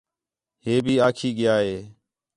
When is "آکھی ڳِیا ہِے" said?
1.07-1.77